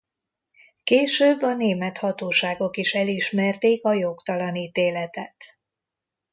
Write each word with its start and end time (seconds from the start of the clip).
Később 0.83 1.41
a 1.41 1.55
német 1.55 1.97
hatóságok 1.97 2.77
is 2.77 2.93
elismerték 2.93 3.83
a 3.83 3.93
jogtalan 3.93 4.55
ítéletet. 4.55 5.35